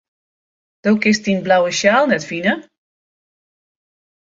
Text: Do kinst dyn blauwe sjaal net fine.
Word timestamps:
Do 0.83 0.93
kinst 1.01 1.23
dyn 1.25 1.43
blauwe 1.45 1.71
sjaal 1.79 2.05
net 2.07 2.27
fine. 2.31 2.53